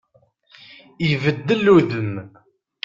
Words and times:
Ibeddel 1.09 1.63
udem. 1.77 2.13